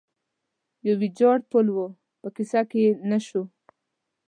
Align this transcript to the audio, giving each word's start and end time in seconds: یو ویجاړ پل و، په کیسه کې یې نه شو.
یو 0.85 0.95
ویجاړ 1.01 1.37
پل 1.49 1.67
و، 1.75 1.77
په 2.21 2.27
کیسه 2.35 2.61
کې 2.69 2.79
یې 2.85 2.91
نه 3.09 3.19
شو. 3.27 3.43